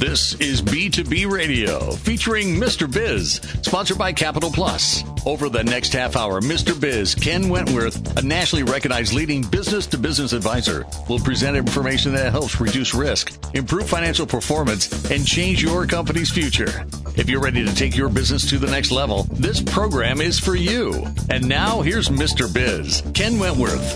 [0.00, 2.90] This is B2B Radio featuring Mr.
[2.90, 5.04] Biz, sponsored by Capital Plus.
[5.26, 6.80] Over the next half hour, Mr.
[6.80, 12.32] Biz, Ken Wentworth, a nationally recognized leading business to business advisor, will present information that
[12.32, 16.86] helps reduce risk, improve financial performance, and change your company's future.
[17.16, 20.54] If you're ready to take your business to the next level, this program is for
[20.54, 21.04] you.
[21.28, 22.50] And now here's Mr.
[22.50, 23.92] Biz, Ken Wentworth.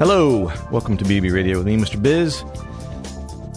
[0.00, 2.02] Hello, welcome to BB Radio with me, Mr.
[2.02, 2.42] Biz.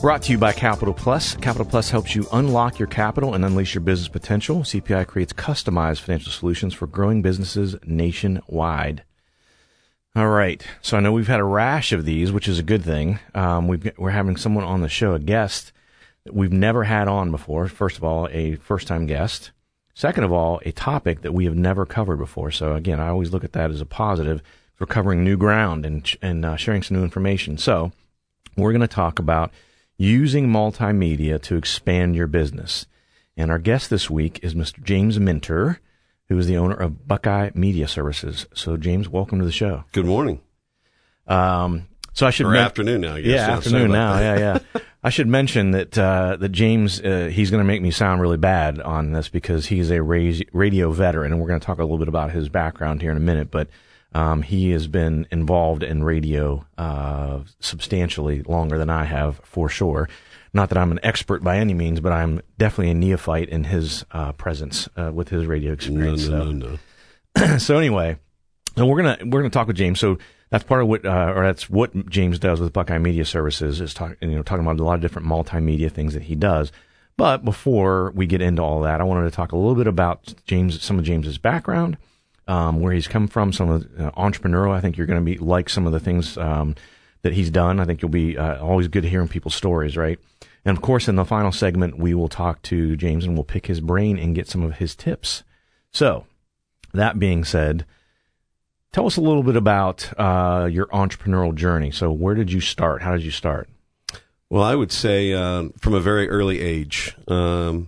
[0.02, 1.36] Brought to you by Capital Plus.
[1.36, 4.62] Capital Plus helps you unlock your capital and unleash your business potential.
[4.62, 9.04] CPI creates customized financial solutions for growing businesses nationwide.
[10.16, 10.66] All right.
[10.82, 13.20] So I know we've had a rash of these, which is a good thing.
[13.36, 15.72] Um, we've, we're having someone on the show, a guest
[16.24, 17.68] that we've never had on before.
[17.68, 19.52] First of all, a first time guest.
[19.94, 22.50] Second of all, a topic that we have never covered before.
[22.50, 24.42] So again, I always look at that as a positive
[24.74, 27.60] for covering new ground and, and uh, sharing some new information.
[27.60, 27.92] So
[28.58, 29.52] we're going to talk about
[30.02, 32.88] using multimedia to expand your business.
[33.38, 34.84] And our guest this week is Mr.
[34.84, 35.80] James Minter,
[36.28, 38.48] who is the owner of Buckeye Media Services.
[38.56, 39.84] So, James, welcome to the show.
[39.92, 40.42] Good morning.
[41.28, 43.14] Um, so I should or afternoon now.
[43.14, 43.32] I guess.
[43.32, 44.20] Yeah, afternoon now.
[44.20, 44.38] yeah,
[44.74, 44.82] yeah.
[45.04, 48.38] I should mention that uh, that James uh, he's going to make me sound really
[48.38, 52.00] bad on this because he's a radio veteran, and we're going to talk a little
[52.00, 53.50] bit about his background here in a minute.
[53.50, 53.70] But
[54.14, 60.10] um, he has been involved in radio uh, substantially longer than I have, for sure.
[60.54, 64.06] Not that I'm an expert by any means, but I'm definitely a neophyte in his
[64.12, 66.28] uh, presence uh, with his radio experience.
[66.28, 66.52] No, no, so.
[66.52, 66.78] no,
[67.48, 67.58] no.
[67.58, 68.18] so anyway,
[68.76, 70.00] so we're gonna we're gonna talk with James.
[70.00, 70.18] So
[70.50, 73.94] that's part of what, uh, or that's what James does with Buckeye Media Services is
[73.94, 76.74] talk, you know, talking about a lot of different multimedia things that he does.
[77.16, 80.34] But before we get into all that, I wanted to talk a little bit about
[80.46, 81.98] James, some of James's background
[82.52, 84.72] um, where he's come from, some of the uh, entrepreneurial.
[84.72, 86.76] I think you're going to be like some of the things um,
[87.22, 87.80] that he's done.
[87.80, 90.20] I think you'll be uh, always good hearing people's stories, right?
[90.66, 93.68] And of course, in the final segment, we will talk to James and we'll pick
[93.68, 95.44] his brain and get some of his tips.
[95.92, 96.26] So,
[96.94, 97.86] that being said,
[98.92, 101.90] tell us a little bit about uh, your entrepreneurial journey.
[101.92, 103.02] So, where did you start?
[103.02, 103.70] How did you start?
[104.50, 107.16] Well, I would say uh, from a very early age.
[107.30, 107.88] Um,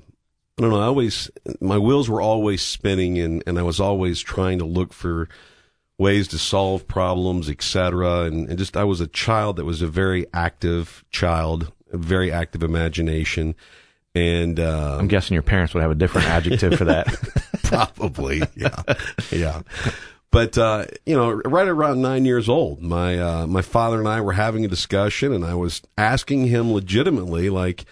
[0.57, 0.79] I don't know.
[0.79, 4.93] I always my wheels were always spinning, and and I was always trying to look
[4.93, 5.27] for
[5.97, 8.21] ways to solve problems, etc.
[8.21, 12.31] And, and just I was a child that was a very active child, a very
[12.31, 13.55] active imagination.
[14.15, 17.07] And uh, I'm guessing your parents would have a different adjective for that.
[17.63, 18.83] Probably, yeah,
[19.31, 19.61] yeah.
[20.29, 24.21] But uh, you know, right around nine years old, my uh, my father and I
[24.21, 27.85] were having a discussion, and I was asking him legitimately, like,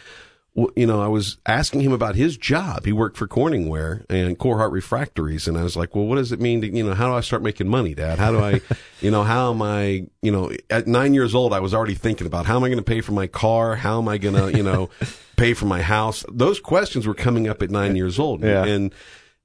[0.54, 2.86] you know, I was asking him about his job.
[2.86, 5.48] He worked for Corningware and Corhart Refractories.
[5.48, 7.22] And I was like, well, what does it mean to, you know, how do I
[7.22, 8.20] start making money, dad?
[8.20, 8.60] How do I,
[9.02, 12.28] you know, how am I, you know, at nine years old, I was already thinking
[12.28, 13.78] about how am I going to pay for my car?
[13.78, 14.90] How am I going to, you know,
[15.38, 16.26] pay for my house?
[16.30, 18.44] Those questions were coming up at nine years old.
[18.44, 18.66] Yeah.
[18.66, 18.94] And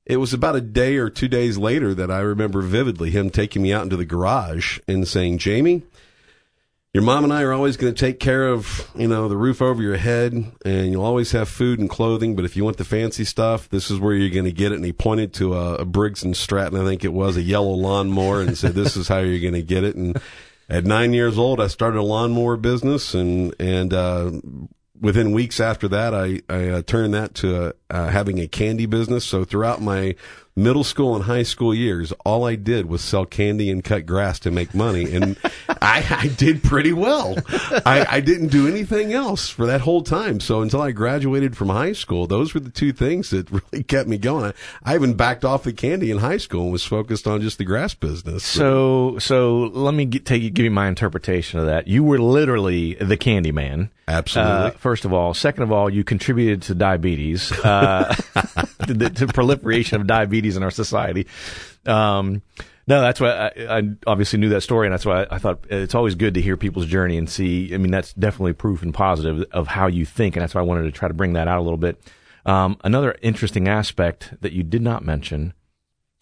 [0.06, 3.62] it was about a day or two days later that I remember vividly him taking
[3.62, 5.84] me out into the garage and saying, Jamie,
[6.96, 9.60] your mom and I are always going to take care of, you know, the roof
[9.60, 10.32] over your head
[10.64, 12.34] and you'll always have food and clothing.
[12.34, 14.76] But if you want the fancy stuff, this is where you're going to get it.
[14.76, 17.72] And he pointed to a, a Briggs and Stratton, I think it was a yellow
[17.72, 19.94] lawnmower and said, this is how you're going to get it.
[19.94, 20.18] And
[20.70, 24.30] at nine years old, I started a lawnmower business and, and, uh,
[24.98, 29.26] within weeks after that, I, I uh, turned that to uh, having a candy business.
[29.26, 30.16] So throughout my
[30.56, 34.38] middle school and high school years, all I did was sell candy and cut grass
[34.40, 35.36] to make money, and
[35.68, 37.36] I, I, did pretty well.
[37.84, 40.40] I, I, didn't do anything else for that whole time.
[40.40, 44.08] So until I graduated from high school, those were the two things that really kept
[44.08, 44.52] me going.
[44.84, 47.58] I, I even backed off the candy in high school and was focused on just
[47.58, 48.44] the grass business.
[48.44, 51.86] So, so let me get, take give you my interpretation of that.
[51.86, 53.90] You were literally the candy man.
[54.08, 54.52] Absolutely.
[54.52, 58.14] Uh, first of all, second of all, you contributed to diabetes, uh,
[58.86, 61.26] to the to proliferation of diabetes in our society.
[61.86, 62.42] Um,
[62.86, 65.94] no, that's why I, I, obviously knew that story, and that's why I, thought it's
[65.94, 67.74] always good to hear people's journey and see.
[67.74, 70.65] I mean, that's definitely proof and positive of how you think, and that's why I
[70.65, 72.00] wanted to try to bring that out a little bit.
[72.44, 75.53] Um, another interesting aspect that you did not mention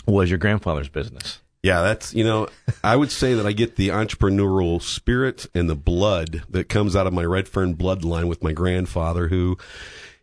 [0.07, 1.41] was your grandfather's business.
[1.63, 2.49] Yeah, that's, you know,
[2.83, 7.07] I would say that I get the entrepreneurial spirit and the blood that comes out
[7.07, 9.57] of my Redfern bloodline with my grandfather, who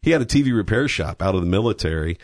[0.04, 2.18] he had a TV repair shop out of the military.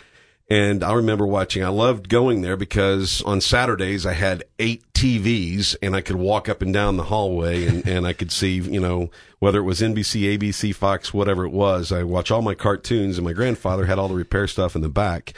[0.49, 5.75] And I remember watching, I loved going there because on Saturdays I had eight TVs
[5.81, 8.79] and I could walk up and down the hallway and, and I could see, you
[8.79, 11.91] know, whether it was NBC, ABC, Fox, whatever it was.
[11.91, 14.89] I watch all my cartoons and my grandfather had all the repair stuff in the
[14.89, 15.33] back.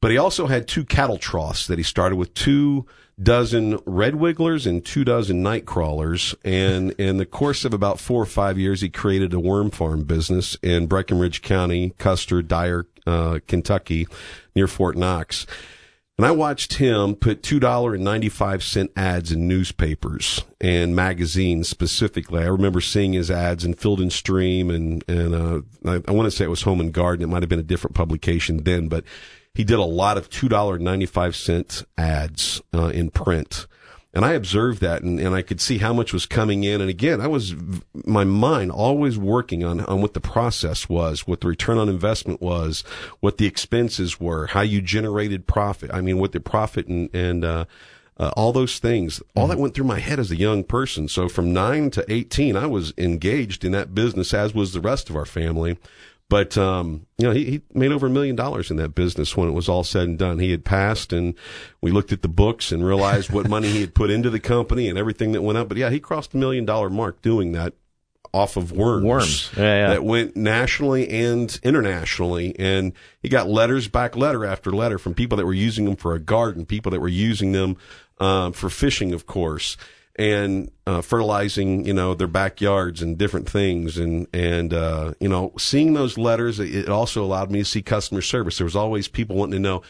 [0.00, 2.86] But he also had two cattle troughs that he started with two
[3.22, 6.34] dozen red wigglers and two dozen night crawlers.
[6.44, 10.04] And in the course of about four or five years, he created a worm farm
[10.04, 14.06] business in Breckinridge County, Custer, Dyer, uh, Kentucky,
[14.54, 15.46] near Fort Knox.
[16.18, 22.42] And I watched him put $2.95 ads in newspapers and magazines specifically.
[22.42, 26.26] I remember seeing his ads in Field and Stream and, and, uh, I, I want
[26.26, 27.22] to say it was Home and Garden.
[27.22, 29.04] It might have been a different publication then, but
[29.54, 33.66] he did a lot of $2.95 ads, uh, in print.
[34.16, 36.80] And I observed that and, and I could see how much was coming in.
[36.80, 37.54] And again, I was,
[38.06, 42.40] my mind always working on, on what the process was, what the return on investment
[42.40, 42.82] was,
[43.20, 45.90] what the expenses were, how you generated profit.
[45.92, 47.64] I mean, what the profit and, and, uh,
[48.18, 51.08] uh, all those things, all that went through my head as a young person.
[51.08, 55.10] So from nine to 18, I was engaged in that business, as was the rest
[55.10, 55.76] of our family.
[56.28, 59.48] But um, you know, he, he made over a million dollars in that business when
[59.48, 60.40] it was all said and done.
[60.40, 61.34] He had passed, and
[61.80, 64.88] we looked at the books and realized what money he had put into the company
[64.88, 65.68] and everything that went up.
[65.68, 67.74] But yeah, he crossed the million dollar mark doing that
[68.36, 69.04] off of worms.
[69.04, 69.50] Worms.
[69.56, 69.88] Yeah, yeah.
[69.88, 72.54] That went nationally and internationally.
[72.58, 76.14] And he got letters back letter after letter from people that were using them for
[76.14, 77.76] a garden, people that were using them
[78.18, 79.76] um, for fishing, of course,
[80.16, 83.98] and uh, fertilizing, you know, their backyards and different things.
[83.98, 88.22] And, and, uh, you know, seeing those letters, it also allowed me to see customer
[88.22, 88.58] service.
[88.58, 89.82] There was always people wanting to know,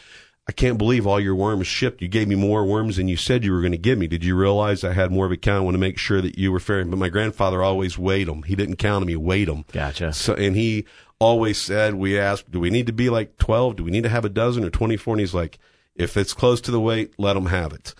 [0.49, 2.01] I can't believe all your worms shipped.
[2.01, 4.07] You gave me more worms than you said you were going to give me.
[4.07, 5.61] Did you realize I had more of a count?
[5.61, 6.83] I want to make sure that you were fair.
[6.85, 8.43] But my grandfather always weighed them.
[8.43, 9.09] He didn't count them.
[9.09, 9.65] He weighed them.
[9.73, 10.13] Gotcha.
[10.13, 10.85] So, and he
[11.19, 13.77] always said, we asked, do we need to be like 12?
[13.77, 15.15] Do we need to have a dozen or 24?
[15.15, 15.59] And he's like,
[15.95, 17.93] if it's close to the weight, let them have it.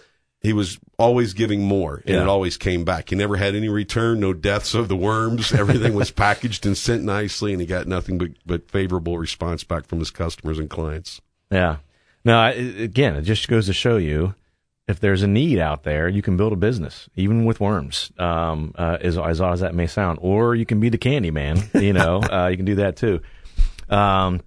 [0.47, 2.21] He was always giving more and Yeah.
[2.21, 3.09] it always came back.
[3.09, 5.51] He never had any return, no deaths of the worms.
[5.51, 9.85] Everything was packaged and sent nicely and he got nothing but, but favorable response back
[9.87, 11.19] from his customers and clients.
[11.51, 11.77] Yeah.
[12.23, 14.35] Now, I, again, it just goes to show you
[14.87, 18.73] if there's a need out there, you can build a business, even with worms, um,
[18.77, 20.19] uh, as, as odd as that may sound.
[20.21, 23.21] Or you can be the candy man, you know, uh, you can do that too.
[23.89, 24.41] Um,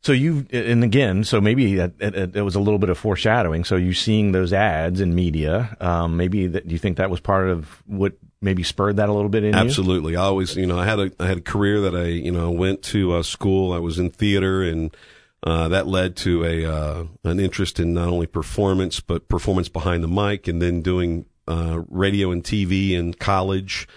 [0.00, 3.64] so you, and again, so maybe that, it, was a little bit of foreshadowing.
[3.64, 7.20] So you seeing those ads in media, um, maybe that, do you think that was
[7.20, 9.58] part of what maybe spurred that a little bit in you?
[9.58, 10.16] Absolutely.
[10.16, 12.50] I always, you know, I had a, I had a career that I, you know,
[12.50, 13.72] went to uh, school.
[13.72, 14.96] I was in theater and,
[15.42, 20.04] uh, that led to a, uh, an interest in not only performance, but performance behind
[20.04, 23.88] the mic and then doing, uh, radio and TV in college.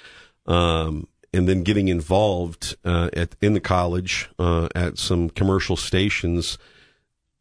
[0.47, 6.57] Um, and then getting involved, uh, at, in the college, uh, at some commercial stations.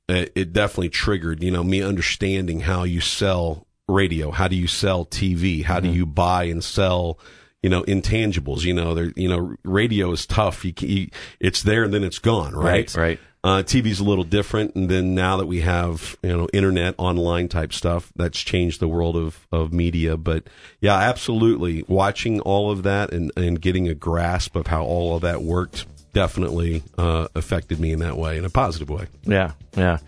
[0.08, 4.30] It, it definitely triggered, you know, me understanding how you sell radio.
[4.32, 5.64] How do you sell TV?
[5.64, 7.18] How do you buy and sell,
[7.62, 8.62] you know, intangibles?
[8.62, 10.64] You know, there, you know, radio is tough.
[10.64, 11.08] You, can- you
[11.38, 12.94] it's there and then it's gone, right?
[12.94, 13.20] Right, right.
[13.42, 17.48] Uh, TV's a little different, and then now that we have you know internet, online
[17.48, 20.16] type stuff, that's changed the world of of media.
[20.18, 20.44] But
[20.80, 25.22] yeah, absolutely, watching all of that and and getting a grasp of how all of
[25.22, 29.06] that worked definitely uh, affected me in that way, in a positive way.
[29.22, 29.98] Yeah, yeah,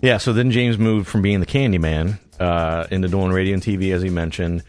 [0.00, 0.18] yeah.
[0.18, 3.94] So then James moved from being the candy man uh, into doing radio and TV,
[3.94, 4.64] as he mentioned.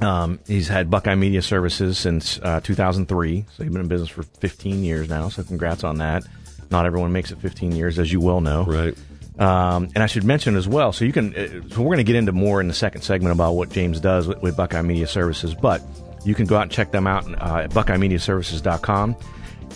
[0.00, 4.22] Um, he's had Buckeye Media Services since uh, 2003, so he's been in business for
[4.22, 5.28] 15 years now.
[5.28, 6.24] So congrats on that.
[6.70, 8.64] Not everyone makes it 15 years, as you well know.
[8.64, 8.96] Right.
[9.38, 10.92] Um, and I should mention as well.
[10.92, 11.34] So you can.
[11.34, 14.00] Uh, so we're going to get into more in the second segment about what James
[14.00, 15.80] does with, with Buckeye Media Services, but
[16.24, 19.16] you can go out and check them out uh, at BuckeyeMediaServices.com.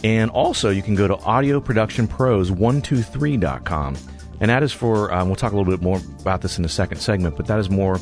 [0.04, 3.96] And also, you can go to AudioProductionPros123.com.
[4.40, 6.68] And that is for, um, we'll talk a little bit more about this in the
[6.68, 8.00] second segment, but that is more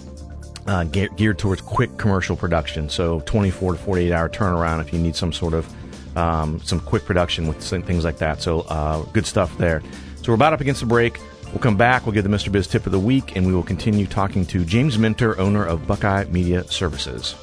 [0.67, 2.89] uh, ge- geared towards quick commercial production.
[2.89, 5.71] So 24 to 48 hour turnaround if you need some sort of
[6.21, 8.43] um, some quick production with things like that.
[8.43, 9.83] So uh, good stuff there.
[10.17, 11.19] So we're about up against the break.
[11.47, 12.07] We'll come back.
[12.07, 12.53] We'll give the Mr.
[12.53, 15.87] Biz tip of the week, and we will continue talking to James Minter, owner of
[15.87, 17.35] Buckeye Media Services.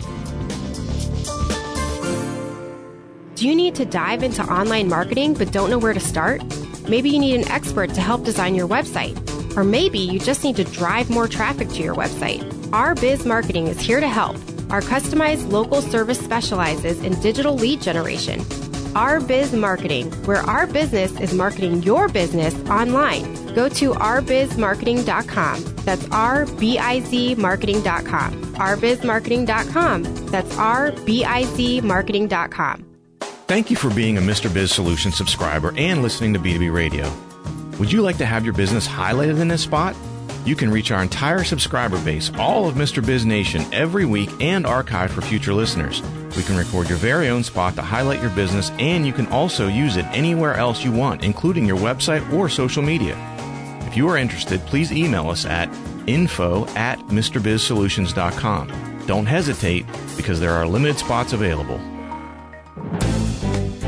[3.36, 6.42] Do you need to dive into online marketing but don't know where to start?
[6.88, 9.16] Maybe you need an expert to help design your website.
[9.58, 12.42] Or maybe you just need to drive more traffic to your website.
[12.74, 14.38] Our Biz Marketing is here to help.
[14.70, 18.44] Our customized local service specializes in digital lead generation.
[18.98, 23.32] Our Biz Marketing, where our business is marketing your business online.
[23.54, 25.64] Go to ourbizmarketing.com.
[25.86, 28.56] That's R-B-I-Z marketing.com.
[28.56, 30.04] ourbizmarketing.com.
[30.32, 32.86] That's R-B-I-Z marketing.com.
[33.20, 34.52] Thank you for being a Mr.
[34.52, 37.08] Biz Solution subscriber and listening to B2B Radio.
[37.78, 39.96] Would you like to have your business highlighted in this spot?
[40.44, 43.06] You can reach our entire subscriber base, all of Mr.
[43.06, 46.02] Biz Nation, every week and archive for future listeners.
[46.38, 49.68] We can record your very own spot to highlight your business, and you can also
[49.68, 53.18] use it anywhere else you want, including your website or social media.
[53.88, 55.68] If you are interested, please email us at
[56.06, 59.04] info at MrBizSolutions.com.
[59.08, 61.80] Don't hesitate because there are limited spots available.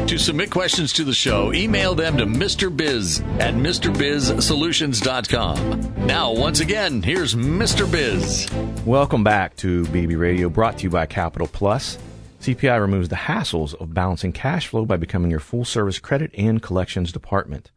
[0.08, 2.76] To submit questions to the show, email them to Mr.
[2.76, 6.08] Biz at MrBizSolutions.com.
[6.08, 7.92] Now, once again, here's Mr.
[7.92, 8.48] Biz.
[8.88, 12.00] Welcome back to BB Radio, brought to you by Capital Plus.
[12.40, 16.62] CPI removes the hassles of balancing cash flow by becoming your full service credit and
[16.62, 17.72] collections department.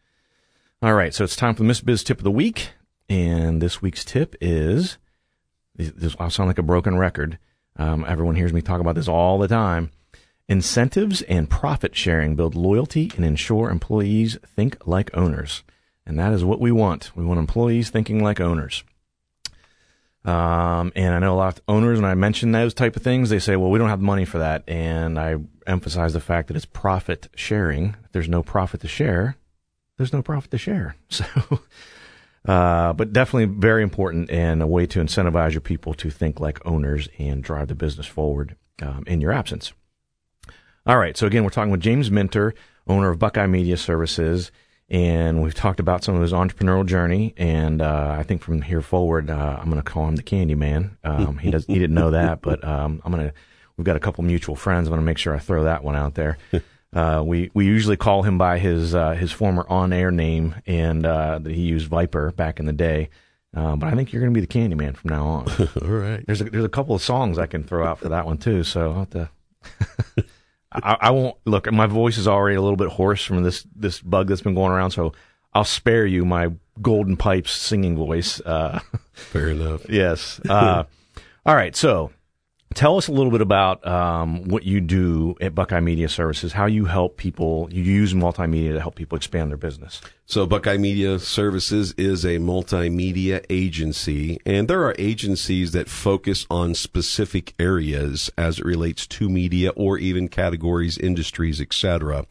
[0.80, 1.84] All right, so it's time for the Mr.
[1.84, 2.70] Biz tip of the week.
[3.08, 4.98] And this week's tip is
[5.74, 7.38] this, I'll sound like a broken record.
[7.76, 9.90] Um, everyone hears me talk about this all the time.
[10.48, 15.62] Incentives and profit sharing build loyalty and ensure employees think like owners.
[16.04, 17.10] And that is what we want.
[17.16, 18.84] We want employees thinking like owners.
[20.24, 23.28] Um, and I know a lot of owners, when I mention those type of things,
[23.28, 24.62] they say, well, we don't have the money for that.
[24.68, 25.36] And I
[25.66, 27.96] emphasize the fact that it's profit sharing.
[28.04, 29.36] If there's no profit to share,
[29.96, 30.96] there's no profit to share.
[32.44, 36.40] So, uh, but definitely very important and a way to incentivize your people to think
[36.40, 39.72] like owners and drive the business forward um, in your absence.
[40.84, 41.16] All right.
[41.16, 42.52] So again, we're talking with James Minter,
[42.88, 44.50] owner of Buckeye Media Services
[44.88, 47.34] and we've talked about some of his entrepreneurial journey.
[47.36, 50.54] And uh, I think from here forward, uh, I'm going to call him the Candy
[50.54, 50.96] Man.
[51.04, 53.34] Um, he does he didn't know that, but um, I'm going to.
[53.76, 54.86] We've got a couple mutual friends.
[54.86, 56.38] I'm going to make sure I throw that one out there.
[56.94, 61.06] Uh, we we usually call him by his uh, his former on air name, and
[61.06, 63.08] uh, that he used Viper back in the day.
[63.56, 65.48] Uh, but I think you're going to be the Candy Man from now on.
[65.82, 66.24] All right.
[66.26, 68.62] There's a, there's a couple of songs I can throw out for that one too.
[68.64, 69.30] So I'll have to.
[70.74, 71.70] I, I, won't look.
[71.70, 74.72] My voice is already a little bit hoarse from this this bug that's been going
[74.72, 75.12] around, so
[75.52, 76.50] I'll spare you my
[76.80, 78.40] golden pipes singing voice.
[78.40, 78.80] Uh,
[79.12, 79.82] Fair enough.
[79.88, 80.40] yes.
[80.48, 80.84] Uh,
[81.44, 81.76] all right.
[81.76, 82.10] So
[82.72, 86.66] tell us a little bit about um, what you do at Buckeye Media Services, how
[86.66, 90.00] you help people, you use multimedia to help people expand their business.
[90.26, 96.74] So Buckeye Media Services is a multimedia agency, and there are agencies that focus on
[96.74, 102.26] specific areas as it relates to media or even categories, industries, etc.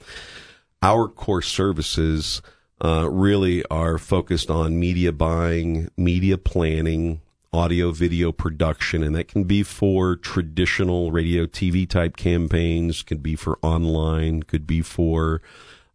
[0.82, 2.42] Our core services
[2.84, 7.22] uh, really are focused on media buying, media planning,
[7.54, 13.36] audio video production, and that can be for traditional radio TV type campaigns, could be
[13.36, 15.42] for online, could be for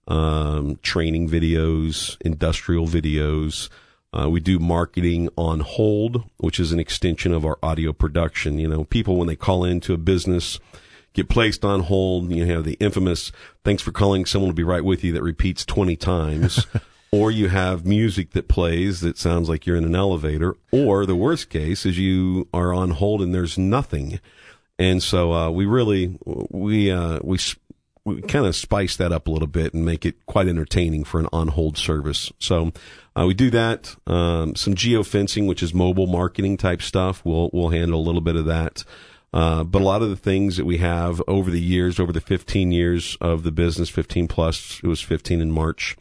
[0.07, 3.69] um, training videos, industrial videos.
[4.13, 8.59] Uh, we do marketing on hold, which is an extension of our audio production.
[8.59, 10.61] You know, people when they call into a business
[11.13, 12.31] get placed on hold.
[12.31, 13.33] You have the infamous
[13.65, 16.67] "Thanks for calling, someone will be right with you" that repeats twenty times.
[17.11, 21.17] or you have music that plays that sounds like you're in an elevator, or the
[21.17, 24.21] worst case is you are on hold and there's nothing.
[24.79, 27.39] And so uh, we really we uh, we
[28.05, 31.19] we kind of spice that up a little bit and make it quite entertaining for
[31.19, 32.33] an on hold service.
[32.39, 32.73] So
[33.17, 33.97] uh, we do that.
[34.07, 37.25] Um, some geofencing, which is mobile marketing type stuff.
[37.25, 38.85] We'll we'll handle a little bit of that.
[39.33, 42.21] Uh, but a lot of the things that we have over the years, over the
[42.21, 45.97] 15 years of the business, 15 plus, it was 15 in March.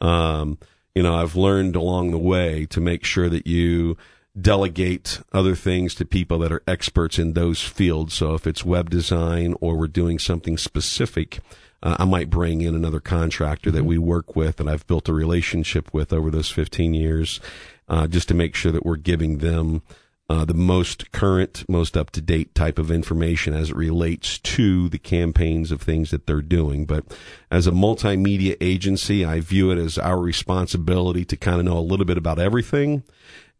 [0.00, 0.58] Um,
[0.94, 3.96] you know, I've learned along the way to make sure that you
[4.38, 8.14] delegate other things to people that are experts in those fields.
[8.14, 11.40] So if it's web design or we're doing something specific,
[11.82, 15.14] uh, I might bring in another contractor that we work with and I've built a
[15.14, 17.40] relationship with over those 15 years,
[17.88, 19.82] uh, just to make sure that we're giving them
[20.28, 24.88] uh, the most current, most up to date type of information as it relates to
[24.88, 26.84] the campaigns of things that they're doing.
[26.84, 27.04] But
[27.50, 31.80] as a multimedia agency, I view it as our responsibility to kind of know a
[31.80, 33.04] little bit about everything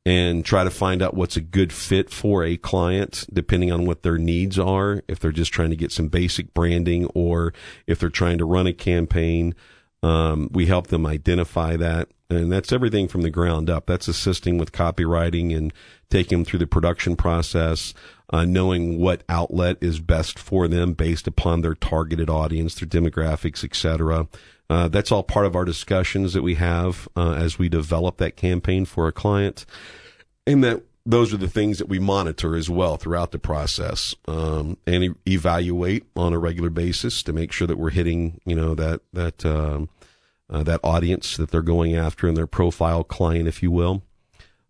[0.04, 4.02] and try to find out what's a good fit for a client depending on what
[4.02, 5.02] their needs are.
[5.06, 7.52] If they're just trying to get some basic branding or
[7.86, 9.54] if they're trying to run a campaign,
[10.02, 12.08] um, we help them identify that.
[12.28, 13.86] And that's everything from the ground up.
[13.86, 15.72] That's assisting with copywriting and
[16.10, 17.94] taking them through the production process,
[18.32, 23.62] uh, knowing what outlet is best for them based upon their targeted audience, their demographics,
[23.62, 24.26] etc.
[24.68, 28.36] Uh, that's all part of our discussions that we have uh, as we develop that
[28.36, 29.64] campaign for a client,
[30.46, 34.76] and that those are the things that we monitor as well throughout the process um,
[34.86, 38.74] and e- evaluate on a regular basis to make sure that we're hitting, you know,
[38.74, 39.88] that that um,
[40.48, 44.02] uh, that audience that they're going after and their profile client, if you will.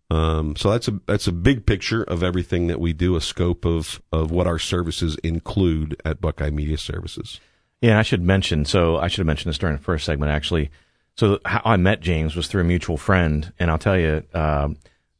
[0.09, 3.65] Um, so that's a that's a big picture of everything that we do, a scope
[3.65, 7.41] of of what our services include at Buckeye Media Services.
[7.81, 8.65] Yeah, I should mention.
[8.65, 10.71] So I should have mentioned this during the first segment, actually.
[11.15, 14.69] So how I met James was through a mutual friend, and I'll tell you uh,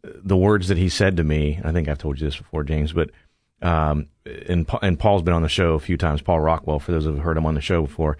[0.04, 1.60] the words that he said to me.
[1.64, 3.10] I think I've told you this before, James, but
[3.62, 4.08] um,
[4.48, 6.22] and and Paul's been on the show a few times.
[6.22, 8.18] Paul Rockwell, for those who've heard him on the show before,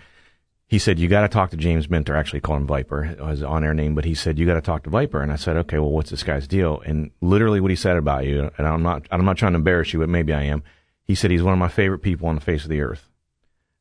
[0.68, 2.16] he said, You got to talk to James Minter.
[2.16, 4.84] Actually, called him Viper, his on air name, but he said, You got to talk
[4.84, 5.22] to Viper.
[5.22, 6.82] And I said, Okay, well, what's this guy's deal?
[6.86, 9.94] And literally what he said about you, and I'm not, I'm not trying to embarrass
[9.94, 10.64] you, but maybe I am.
[11.06, 13.10] He said, He's one of my favorite people on the face of the earth.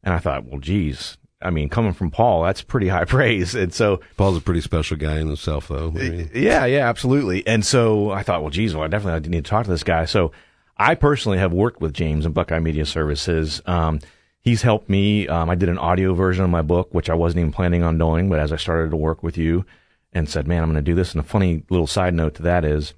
[0.05, 1.19] And I thought, Well, geez.
[1.43, 3.55] I mean, coming from Paul, that's pretty high praise.
[3.55, 5.89] And so, Paul's a pretty special guy in himself, though.
[5.89, 7.47] I mean, yeah, yeah, absolutely.
[7.47, 10.05] And so I thought, well, geez, well, I definitely need to talk to this guy.
[10.07, 10.33] So
[10.79, 13.61] I personally have worked with James in Buckeye Media Services.
[13.67, 14.01] Um,
[14.47, 15.27] he's helped me.
[15.27, 17.99] Um, I did an audio version of my book, which I wasn't even planning on
[17.99, 19.67] doing, but as I started to work with you
[20.13, 21.13] and said, man, I'm going to do this.
[21.13, 22.95] And a funny little side note to that is,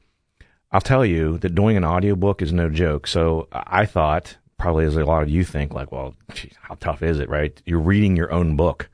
[0.71, 3.07] I'll tell you that doing an audio book is no joke.
[3.07, 7.03] So I thought, probably as a lot of you think, like, well, geez, how tough
[7.03, 7.59] is it, right?
[7.65, 8.91] You're reading your own book.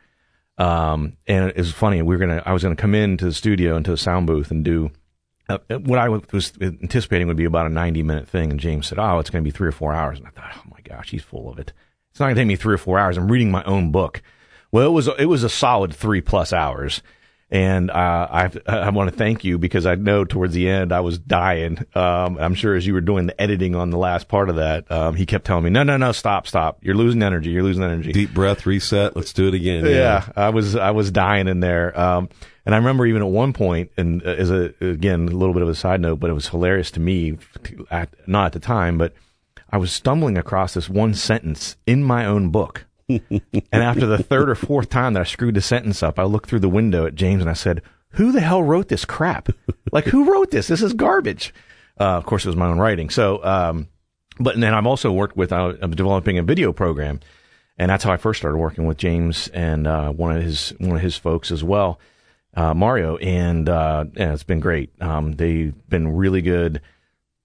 [0.56, 2.02] Um, and it's funny.
[2.02, 4.64] We were gonna, I was gonna come into the studio into the sound booth and
[4.64, 4.92] do
[5.49, 8.52] uh, what I was anticipating would be about a 90 minute thing.
[8.52, 10.52] And James said, "Oh, it's going to be three or four hours." And I thought,
[10.56, 11.73] "Oh my gosh, he's full of it.
[12.14, 13.16] It's not going to take me three or four hours.
[13.16, 14.23] I'm reading my own book."
[14.71, 17.02] Well, it was it was a solid three plus hours.
[17.50, 21.00] And uh, I I want to thank you because I know towards the end I
[21.00, 21.85] was dying.
[21.92, 24.90] Um, I'm sure as you were doing the editing on the last part of that,
[24.92, 26.78] um, he kept telling me, "No, no, no, stop, stop!
[26.83, 27.50] You're losing energy.
[27.50, 29.16] You're losing energy." Deep breath, reset.
[29.16, 29.85] Let's do it again.
[29.85, 31.99] Yeah, yeah I was I was dying in there.
[31.99, 32.28] Um,
[32.64, 35.62] and I remember even at one point, and uh, as a again a little bit
[35.62, 37.38] of a side note, but it was hilarious to me,
[37.90, 39.14] at, not at the time, but
[39.74, 44.48] I was stumbling across this one sentence in my own book and after the third
[44.48, 47.16] or fourth time that I screwed the sentence up, I looked through the window at
[47.16, 49.48] James and I said, "Who the hell wrote this crap?
[49.90, 50.68] Like, who wrote this?
[50.68, 51.52] This is garbage."
[51.98, 53.10] Uh, of course, it was my own writing.
[53.10, 53.88] So, um,
[54.38, 57.18] but then I've also worked with uh, developing a video program,
[57.76, 60.94] and that's how I first started working with James and uh, one of his one
[60.94, 61.98] of his folks as well,
[62.54, 64.90] uh, Mario, and uh, it's been great.
[65.02, 66.80] Um, they've been really good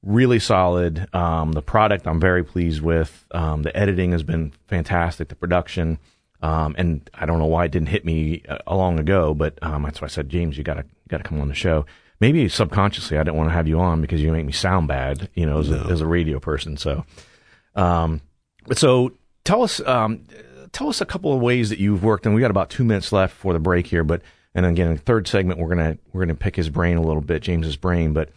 [0.03, 1.13] really solid.
[1.13, 3.25] Um, the product I'm very pleased with.
[3.31, 5.27] Um, the editing has been fantastic.
[5.27, 5.99] The production,
[6.41, 9.83] um, and I don't know why it didn't hit me uh, long ago, but um,
[9.83, 11.85] that's why I said, James, you gotta gotta come on the show.
[12.21, 15.29] Maybe subconsciously, I didn't want to have you on because you make me sound bad,
[15.35, 15.77] you know, as, no.
[15.77, 16.75] a, as a radio person.
[16.75, 17.05] So,
[17.75, 18.21] um,
[18.67, 19.13] but so
[19.45, 20.25] tell us, um,
[20.73, 23.11] tell us a couple of ways that you've worked, and we got about two minutes
[23.11, 24.03] left for the break here.
[24.03, 24.21] But
[24.53, 27.41] and again, the third segment, we're gonna we're gonna pick his brain a little bit,
[27.41, 28.29] James's brain, but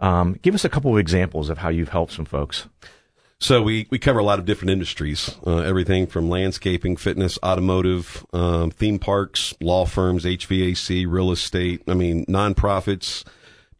[0.00, 2.66] um, give us a couple of examples of how you've helped some folks.
[3.42, 8.26] So we, we cover a lot of different industries, uh, everything from landscaping, fitness, automotive,
[8.34, 11.82] um, theme parks, law firms, HVAC, real estate.
[11.88, 13.24] I mean, nonprofits,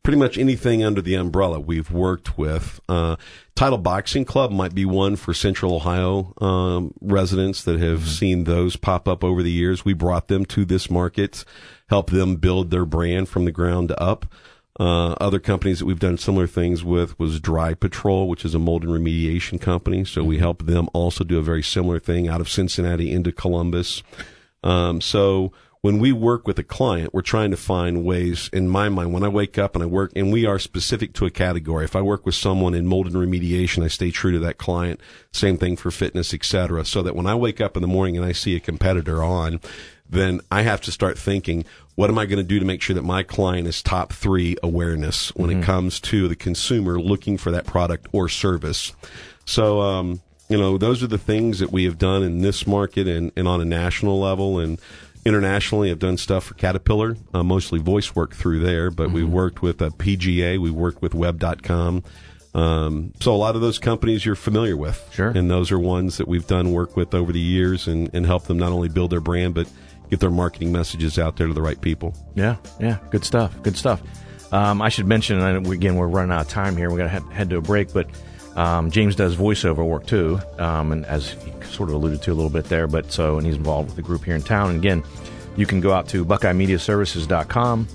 [0.03, 2.81] pretty much anything under the umbrella we've worked with.
[2.89, 3.17] Uh,
[3.55, 8.09] Title Boxing Club might be one for Central Ohio um, residents that have mm-hmm.
[8.09, 9.85] seen those pop up over the years.
[9.85, 11.45] We brought them to this market,
[11.91, 14.25] help them build their brand from the ground up.
[14.79, 18.59] Uh, other companies that we've done similar things with was Dry Patrol, which is a
[18.59, 20.05] mold and remediation company.
[20.05, 20.43] So we mm-hmm.
[20.43, 24.03] help them also do a very similar thing out of Cincinnati into Columbus.
[24.63, 25.53] Um, so
[25.83, 29.25] when we work with a client, we're trying to find ways, in my mind, when
[29.25, 31.85] I wake up and I work, and we are specific to a category.
[31.85, 35.01] If I work with someone in mold and remediation, I stay true to that client.
[35.33, 36.85] Same thing for fitness, etc.
[36.85, 39.61] So that when I wake up in the morning and I see a competitor on,
[40.11, 42.95] then I have to start thinking, what am I going to do to make sure
[42.95, 45.61] that my client is top three awareness when mm-hmm.
[45.61, 48.93] it comes to the consumer looking for that product or service?
[49.45, 53.07] So, um, you know, those are the things that we have done in this market
[53.07, 54.81] and, and on a national level and
[55.25, 55.91] internationally.
[55.91, 59.15] I've done stuff for Caterpillar, uh, mostly voice work through there, but mm-hmm.
[59.15, 62.03] we worked with a uh, PGA, we've worked with Web.com.
[62.53, 65.09] Um, so a lot of those companies you're familiar with.
[65.13, 65.29] Sure.
[65.29, 68.45] And those are ones that we've done work with over the years and, and help
[68.45, 69.71] them not only build their brand, but
[70.11, 72.15] get their marketing messages out there to the right people.
[72.35, 73.55] Yeah, yeah, good stuff.
[73.63, 74.03] Good stuff.
[74.53, 76.91] Um, I should mention, and again, we're running out of time here.
[76.91, 78.09] We're going to head to a break, but
[78.57, 82.35] um, James does voiceover work too, um, and as he sort of alluded to a
[82.35, 82.89] little bit there.
[82.89, 84.71] But so, and he's involved with the group here in town.
[84.71, 85.05] And again,
[85.57, 87.87] you can go out to BuckeyeMediaServices.com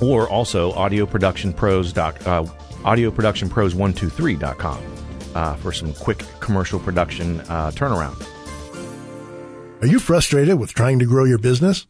[0.00, 1.96] or also AudioProductionPros.
[2.26, 2.44] Uh,
[2.84, 4.78] AudioProductionPros123.com
[5.34, 8.35] uh, for some quick commercial production uh, turnaround.
[9.82, 11.86] Are you frustrated with trying to grow your business?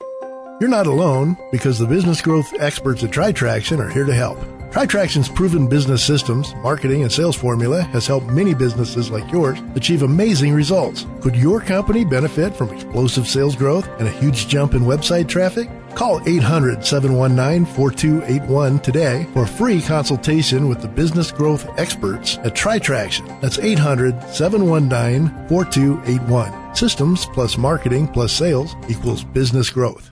[0.61, 4.41] You're not alone because the business growth experts at TriTraction are here to help.
[4.73, 10.03] TriTraction's proven business systems, marketing, and sales formula has helped many businesses like yours achieve
[10.03, 11.07] amazing results.
[11.21, 15.71] Could your company benefit from explosive sales growth and a huge jump in website traffic?
[15.97, 22.55] Call 800 719 4281 today for a free consultation with the business growth experts at
[22.55, 23.41] TriTraction.
[23.41, 26.77] That's 800 719 4281.
[26.77, 30.11] Systems plus marketing plus sales equals business growth.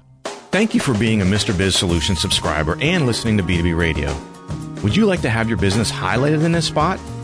[0.50, 1.56] Thank you for being a Mr.
[1.56, 4.16] Biz Solution subscriber and listening to B2B Radio.
[4.82, 6.98] Would you like to have your business highlighted in this spot?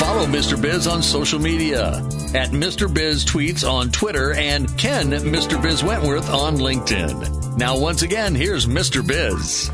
[0.00, 0.60] Follow Mr.
[0.60, 1.88] Biz on social media
[2.34, 2.92] at Mr.
[2.92, 5.60] Biz Tweets on Twitter and Ken Mr.
[5.60, 7.58] Biz Wentworth on LinkedIn.
[7.58, 9.06] Now, once again, here's Mr.
[9.06, 9.70] Biz.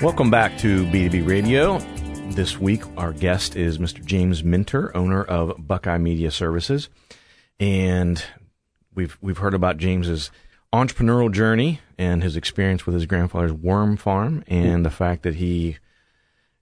[0.00, 1.78] Welcome back to B2B Radio.
[2.30, 4.04] This week, our guest is Mr.
[4.04, 6.88] James Minter, owner of Buckeye Media Services.
[7.58, 8.22] And
[8.94, 10.30] we've, we've heard about James's
[10.72, 15.78] entrepreneurial journey and his experience with his grandfather's worm farm and the fact that he,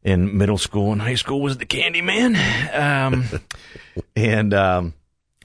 [0.07, 2.37] in middle school and high school, was the candy man.
[2.73, 3.25] Um,
[4.16, 4.95] and, um,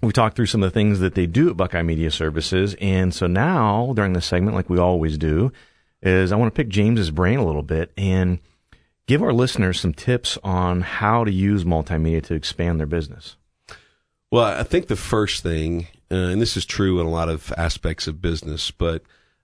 [0.01, 2.75] we talked through some of the things that they do at Buckeye Media Services.
[2.81, 5.51] And so now, during this segment, like we always do,
[6.01, 8.39] is I want to pick James's brain a little bit and
[9.05, 13.35] give our listeners some tips on how to use multimedia to expand their business.
[14.31, 17.53] Well, I think the first thing, uh, and this is true in a lot of
[17.57, 19.03] aspects of business, but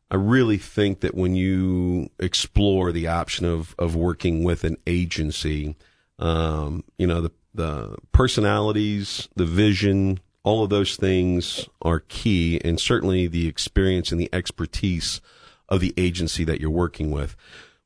[0.09, 5.75] I really think that when you explore the option of, of working with an agency,
[6.17, 12.79] um, you know, the, the personalities, the vision, all of those things are key, and
[12.79, 15.19] certainly the experience and the expertise
[15.67, 17.35] of the agency that you're working with.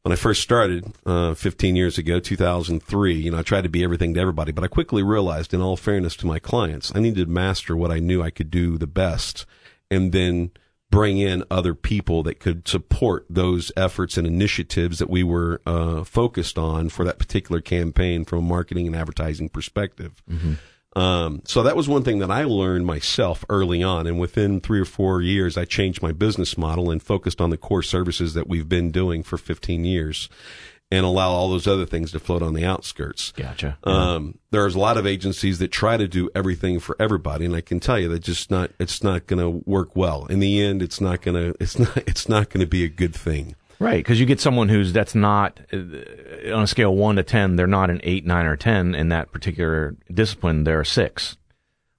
[0.03, 3.83] When I first started uh, 15 years ago, 2003, you know, I tried to be
[3.83, 7.25] everything to everybody, but I quickly realized, in all fairness to my clients, I needed
[7.25, 9.45] to master what I knew I could do the best,
[9.89, 10.51] and then
[10.91, 16.03] bring in other people that could support those efforts and initiatives that we were uh,
[16.03, 20.21] focused on for that particular campaign from a marketing and advertising perspective.
[20.29, 20.53] Mm-hmm.
[20.93, 24.05] Um, so that was one thing that I learned myself early on.
[24.07, 27.57] And within three or four years, I changed my business model and focused on the
[27.57, 30.27] core services that we've been doing for 15 years
[30.91, 33.31] and allow all those other things to float on the outskirts.
[33.31, 33.77] Gotcha.
[33.85, 37.61] Um, there's a lot of agencies that try to do everything for everybody, and I
[37.61, 40.25] can tell you that just not it's not going to work well.
[40.25, 42.89] In the end, it's not going to it's not it's not going to be a
[42.89, 43.55] good thing.
[43.79, 45.77] Right, because you get someone who's that's not uh,
[46.53, 49.31] on a scale one to ten, they're not an eight, nine, or ten in that
[49.31, 50.65] particular discipline.
[50.65, 51.37] They're a six,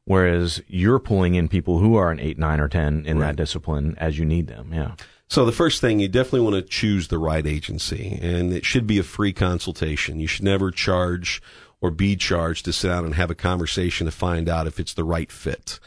[0.05, 3.29] whereas you're pulling in people who are an eight, nine, or ten in right.
[3.29, 4.73] that discipline as you need them.
[4.73, 4.93] Yeah.
[5.33, 8.87] So the first thing, you definitely want to choose the right agency, and it should
[8.87, 10.21] be a free consultation.
[10.21, 11.41] You should never charge
[11.81, 14.93] or be charged to sit down and have a conversation to find out if it's
[14.93, 15.81] the right fit.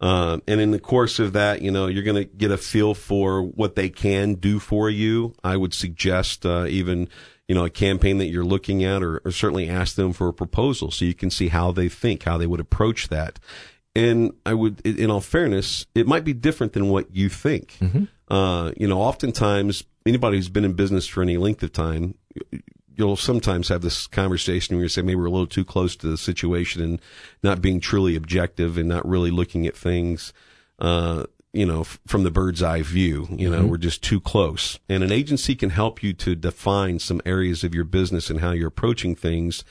[0.00, 2.92] Um, and in the course of that, you know, you're going to get a feel
[2.92, 5.32] for what they can do for you.
[5.44, 7.08] I would suggest uh, even,
[7.46, 10.32] you know, a campaign that you're looking at, or, or, certainly ask them for a
[10.32, 13.38] proposal so you can see how they think, how they would approach that.
[13.98, 17.76] And I would, in all fairness, it might be different than what you think.
[17.80, 18.04] Mm-hmm.
[18.32, 22.14] Uh, you know, oftentimes anybody who's been in business for any length of time,
[22.94, 26.06] you'll sometimes have this conversation where you say maybe we're a little too close to
[26.06, 27.00] the situation and
[27.42, 30.32] not being truly objective and not really looking at things,
[30.78, 33.26] uh, you know, f- from the bird's eye view.
[33.30, 33.68] You know, mm-hmm.
[33.68, 34.78] we're just too close.
[34.88, 38.52] And an agency can help you to define some areas of your business and how
[38.52, 39.64] you're approaching things.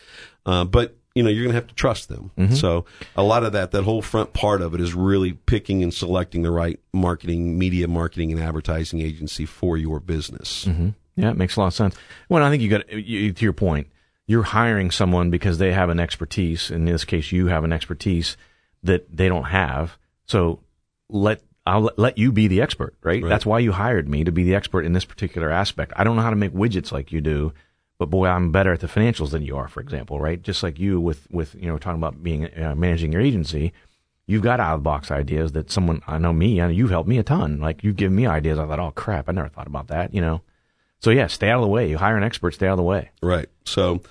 [0.45, 2.31] Uh, but you know, you're going to have to trust them.
[2.37, 2.55] Mm-hmm.
[2.55, 5.93] So a lot of that, that whole front part of it is really picking and
[5.93, 10.65] selecting the right marketing, media marketing and advertising agency for your business.
[10.65, 10.89] Mm-hmm.
[11.15, 11.95] Yeah, it makes a lot of sense.
[12.29, 13.87] Well, I think you got you, to your point.
[14.27, 16.69] You're hiring someone because they have an expertise.
[16.69, 18.37] In this case, you have an expertise
[18.83, 19.97] that they don't have.
[20.25, 20.59] So
[21.09, 23.21] let I'll let you be the expert, right?
[23.21, 23.29] right?
[23.29, 25.91] That's why you hired me to be the expert in this particular aspect.
[25.95, 27.53] I don't know how to make widgets like you do,
[27.99, 30.41] but boy, I'm better at the financials than you are, for example, right?
[30.41, 33.73] Just like you with with you know talking about being uh, managing your agency,
[34.27, 36.91] you've got out of the box ideas that someone I know me, I know you've
[36.91, 37.59] helped me a ton.
[37.59, 38.59] Like you've given me ideas.
[38.59, 40.41] I thought, oh crap, I never thought about that, you know.
[40.99, 41.89] So yeah, stay out of the way.
[41.89, 43.11] You hire an expert, stay out of the way.
[43.21, 43.47] Right.
[43.65, 44.01] So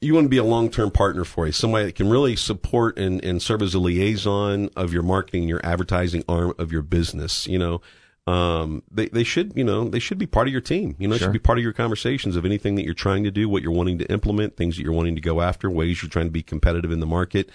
[0.00, 3.22] you want to be a long-term partner for you, somebody that can really support and,
[3.24, 7.46] and serve as a liaison of your marketing, your advertising arm of your business.
[7.46, 7.80] You know,
[8.26, 10.94] um, they, they should, you know, they should be part of your team.
[10.98, 11.26] You know, sure.
[11.26, 13.72] should be part of your conversations of anything that you're trying to do, what you're
[13.72, 16.42] wanting to implement, things that you're wanting to go after, ways you're trying to be
[16.42, 17.50] competitive in the market,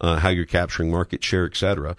[0.00, 1.96] uh, how you're capturing market share, et cetera.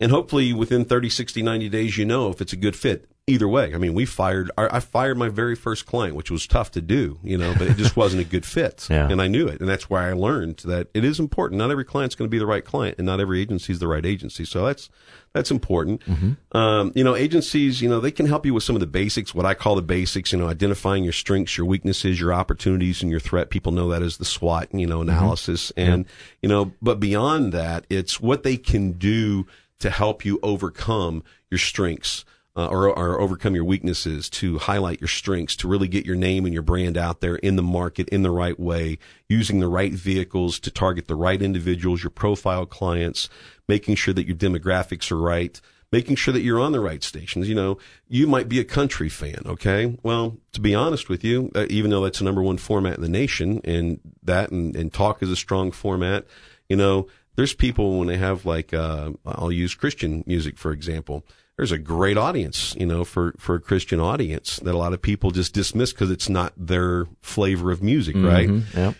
[0.00, 3.48] And hopefully within 30, 60, 90 days, you know if it's a good fit either
[3.48, 3.74] way.
[3.74, 7.18] I mean, we fired, I fired my very first client, which was tough to do,
[7.22, 8.86] you know, but it just wasn't a good fit.
[8.90, 9.08] yeah.
[9.08, 9.60] And I knew it.
[9.60, 11.58] And that's why I learned that it is important.
[11.58, 13.88] Not every client's going to be the right client and not every agency is the
[13.88, 14.44] right agency.
[14.44, 14.90] So that's,
[15.32, 16.02] that's important.
[16.04, 16.56] Mm-hmm.
[16.56, 19.34] Um, you know, agencies, you know, they can help you with some of the basics,
[19.34, 23.10] what I call the basics, you know, identifying your strengths, your weaknesses, your opportunities, and
[23.10, 23.48] your threat.
[23.48, 25.08] People know that as the SWOT, you know, mm-hmm.
[25.08, 25.72] analysis.
[25.72, 25.92] Mm-hmm.
[25.92, 26.12] And, yeah.
[26.42, 29.46] you know, but beyond that, it's what they can do
[29.84, 32.24] to help you overcome your strengths
[32.56, 36.46] uh, or, or overcome your weaknesses, to highlight your strengths, to really get your name
[36.46, 38.96] and your brand out there in the market in the right way,
[39.28, 43.28] using the right vehicles to target the right individuals, your profile clients,
[43.68, 45.60] making sure that your demographics are right,
[45.92, 47.46] making sure that you're on the right stations.
[47.46, 47.76] You know,
[48.08, 49.98] you might be a country fan, okay?
[50.02, 53.02] Well, to be honest with you, uh, even though that's the number one format in
[53.02, 56.24] the nation, and that and, and talk is a strong format,
[56.70, 61.24] you know, there's people when they have like, uh, I'll use Christian music, for example
[61.56, 65.00] there's a great audience, you know, for, for a Christian audience that a lot of
[65.00, 68.26] people just dismiss because it's not their flavor of music, mm-hmm.
[68.26, 68.50] right?
[68.74, 68.96] Yep.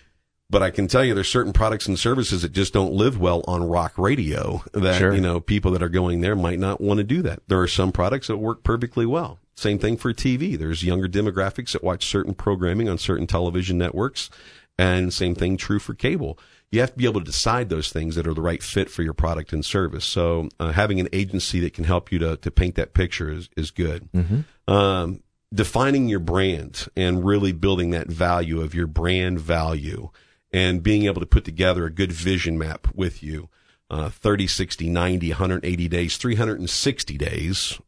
[0.50, 3.42] But I can tell you there's certain products and services that just don't live well
[3.48, 5.12] on rock radio that, sure.
[5.12, 7.40] you know, people that are going there might not want to do that.
[7.48, 9.40] There are some products that work perfectly well.
[9.56, 10.56] Same thing for TV.
[10.56, 14.30] There's younger demographics that watch certain programming on certain television networks
[14.78, 16.38] and same thing true for cable
[16.74, 19.02] you have to be able to decide those things that are the right fit for
[19.02, 20.04] your product and service.
[20.04, 23.48] So uh, having an agency that can help you to, to paint that picture is,
[23.56, 24.10] is good.
[24.12, 24.72] Mm-hmm.
[24.72, 30.10] Um, defining your brand and really building that value of your brand value
[30.52, 33.48] and being able to put together a good vision map with you.
[33.88, 37.78] Uh, 30, 60, 90, 180 days, 360 days.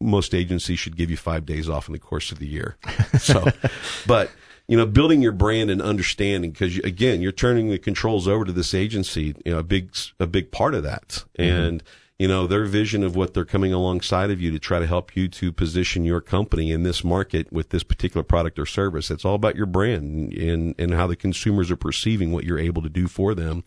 [0.00, 2.76] Most agencies should give you five days off in the course of the year.
[3.18, 3.46] So,
[4.06, 4.30] but
[4.68, 8.52] you know, building your brand and understanding because again, you're turning the controls over to
[8.52, 9.34] this agency.
[9.44, 11.42] You know, a big a big part of that, mm-hmm.
[11.42, 11.82] and
[12.18, 15.14] you know their vision of what they're coming alongside of you to try to help
[15.14, 19.10] you to position your company in this market with this particular product or service.
[19.10, 22.82] It's all about your brand and and how the consumers are perceiving what you're able
[22.82, 23.62] to do for them.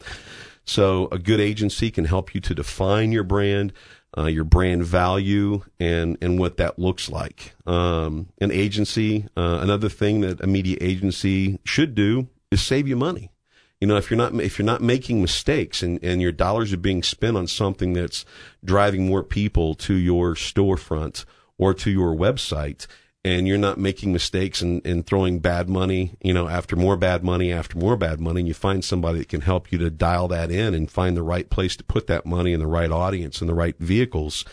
[0.66, 3.74] So a good agency can help you to define your brand,
[4.18, 7.54] uh, your brand value and and what that looks like.
[7.66, 12.96] Um, an agency, uh, another thing that a media agency should do is save you
[12.96, 13.32] money.
[13.80, 16.78] You know, if you're not if you're not making mistakes and, and your dollars are
[16.78, 18.26] being spent on something that's
[18.64, 21.24] driving more people to your storefront
[21.58, 22.88] or to your website,
[23.26, 27.24] and you're not making mistakes and, and throwing bad money, you know, after more bad
[27.24, 30.28] money, after more bad money, and you find somebody that can help you to dial
[30.30, 33.42] that in and find the right place to put that money in the right audience
[33.42, 34.46] and the right vehicles,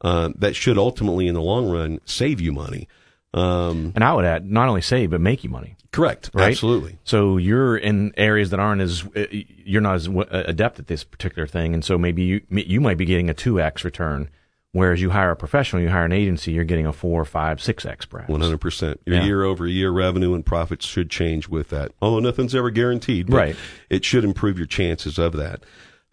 [0.00, 2.88] uh, that should ultimately, in the long run, save you money.
[3.32, 5.76] Um, and I would add, not only save, but make you money.
[5.92, 6.30] Correct.
[6.34, 6.50] Right?
[6.50, 6.98] Absolutely.
[7.04, 11.46] So you're in areas that aren't as, uh, you're not as adept at this particular
[11.46, 11.74] thing.
[11.74, 14.30] And so maybe you, you might be getting a 2x return
[14.72, 17.84] Whereas you hire a professional, you hire an agency, you're getting a four, five, six
[17.84, 18.30] x perhaps.
[18.30, 19.00] Hundred percent.
[19.04, 19.24] Your yeah.
[19.24, 21.90] year over year revenue and profits should change with that.
[22.00, 23.56] Although nothing's ever guaranteed, right?
[23.88, 25.64] It should improve your chances of that.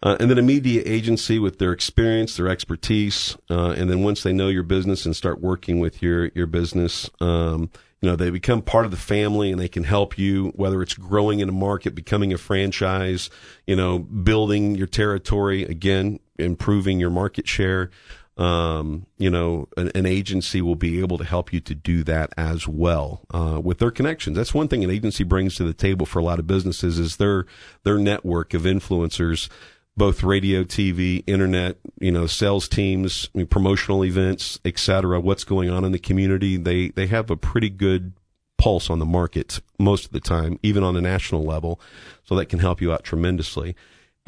[0.02, 4.22] Uh, and then a media agency with their experience, their expertise, uh, and then once
[4.22, 8.30] they know your business and start working with your your business, um, you know they
[8.30, 11.52] become part of the family and they can help you whether it's growing in a
[11.52, 13.30] market, becoming a franchise,
[13.68, 17.90] you know, building your territory again, improving your market share
[18.38, 22.32] um, you know, an, an, agency will be able to help you to do that
[22.36, 24.36] as well uh, with their connections.
[24.36, 27.16] That's one thing an agency brings to the table for a lot of businesses is
[27.16, 27.46] their
[27.82, 29.48] their network of influencers,
[29.96, 35.18] both radio, TV, internet, you know, sales teams, I mean, promotional events, etc.
[35.18, 36.56] What's going on in the community?
[36.56, 38.12] They they have a pretty good
[38.56, 41.80] pulse on the market most of the time, even on a national level,
[42.22, 43.74] so that can help you out tremendously.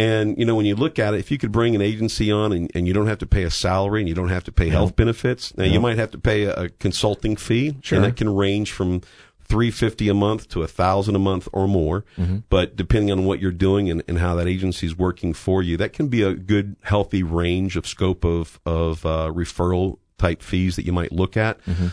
[0.00, 2.52] And, you know, when you look at it, if you could bring an agency on
[2.52, 4.70] and, and you don't have to pay a salary and you don't have to pay
[4.70, 7.76] health benefits, now you might have to pay a, a consulting fee.
[7.82, 7.96] Sure.
[7.96, 9.02] And that can range from
[9.44, 12.06] 350 a month to a thousand a month or more.
[12.16, 12.38] Mm-hmm.
[12.48, 15.76] But depending on what you're doing and, and how that agency is working for you,
[15.76, 20.76] that can be a good, healthy range of scope of, of uh, referral type fees
[20.76, 21.62] that you might look at.
[21.64, 21.88] Mm-hmm.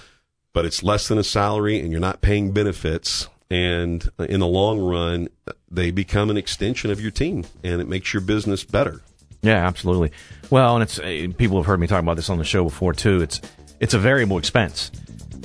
[0.53, 4.79] But it's less than a salary and you're not paying benefits and in the long
[4.79, 5.29] run,
[5.69, 9.01] they become an extension of your team, and it makes your business better.
[9.41, 10.11] Yeah, absolutely.
[10.49, 12.93] Well, and it's uh, people have heard me talk about this on the show before
[12.93, 13.21] too.
[13.21, 13.41] It's
[13.79, 14.91] it's a variable expense.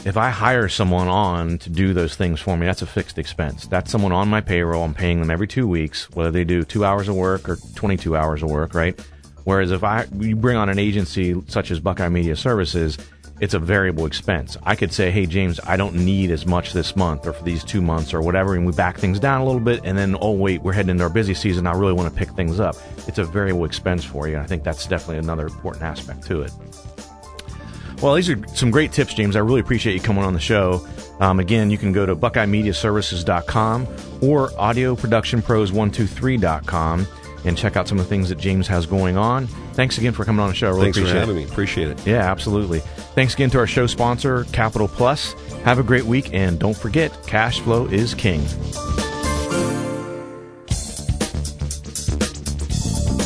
[0.05, 3.67] If I hire someone on to do those things for me, that's a fixed expense.
[3.67, 4.83] That's someone on my payroll.
[4.83, 8.17] I'm paying them every two weeks, whether they do two hours of work or 22
[8.17, 8.99] hours of work, right?
[9.45, 12.99] Whereas if I you bring on an agency such as Buckeye Media Services,
[13.43, 14.57] it's a variable expense.
[14.63, 17.65] I could say, hey, James, I don't need as much this month or for these
[17.65, 20.31] two months or whatever, and we back things down a little bit, and then, oh,
[20.31, 21.67] wait, we're heading into our busy season.
[21.67, 22.77] I really want to pick things up.
[23.09, 24.35] It's a variable expense for you.
[24.35, 26.53] and I think that's definitely another important aspect to it.
[28.01, 29.35] Well, these are some great tips, James.
[29.35, 30.87] I really appreciate you coming on the show.
[31.19, 33.89] Um, again, you can go to BuckeyeMediaServices.com
[34.21, 37.07] or AudioProductionPros123.com
[37.45, 39.49] and check out some of the things that James has going on.
[39.75, 40.69] Thanks again for coming on the show.
[40.69, 41.47] I really Thanks appreciate for having it.
[41.47, 41.51] me.
[41.51, 42.07] Appreciate it.
[42.07, 42.83] Yeah, absolutely.
[43.15, 45.35] Thanks again to our show sponsor, Capital Plus.
[45.65, 48.41] Have a great week, and don't forget, cash flow is king.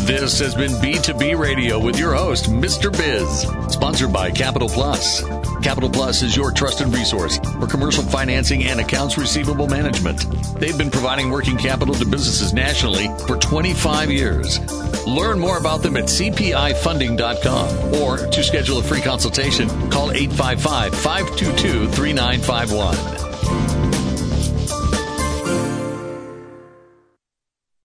[0.07, 2.92] This has been B2B Radio with your host, Mr.
[2.92, 5.25] Biz, sponsored by Capital Plus.
[5.64, 10.25] Capital Plus is your trusted resource for commercial financing and accounts receivable management.
[10.61, 14.61] They've been providing working capital to businesses nationally for 25 years.
[15.09, 21.88] Learn more about them at cpifunding.com or to schedule a free consultation, call 855 522
[21.88, 23.26] 3951.